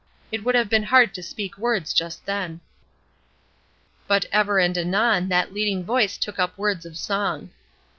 It 0.31 0.43
would 0.43 0.55
have 0.55 0.67
been 0.67 0.81
hard 0.85 1.13
to 1.13 1.21
speak 1.21 1.59
words 1.59 1.93
just 1.93 2.25
then. 2.25 2.61
But 4.07 4.25
ever 4.31 4.57
and 4.57 4.75
anon 4.75 5.29
that 5.29 5.53
leading 5.53 5.83
voice 5.85 6.17
took 6.17 6.39
up 6.39 6.57
words 6.57 6.87
of 6.87 6.97
song. 6.97 7.51